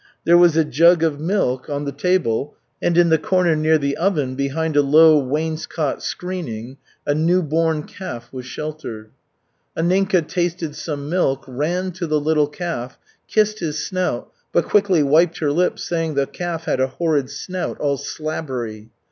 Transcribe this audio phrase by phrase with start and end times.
[0.23, 3.95] There was a jug of milk on the table, and in the corner near the
[3.97, 9.11] oven, behind a low wainscot screening, a new born calf was sheltered.
[9.77, 15.37] Anninka tasted some milk, ran to the little calf, kissed his snout, but quickly wiped
[15.37, 18.89] her lips, saying the calf had a horrid snout, all slabbery.